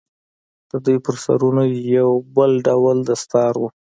[0.71, 1.63] د دوى پر سرونو
[1.97, 3.63] يو بل ډول دستار و.